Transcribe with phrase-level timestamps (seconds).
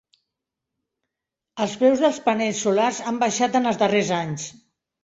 [1.65, 4.53] Els preus dels panells solars han baixat en els darrers anys.